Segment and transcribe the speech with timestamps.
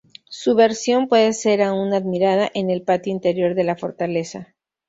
[0.31, 4.55] Su versión puede ser aún admirada en el patio interior de la fortaleza.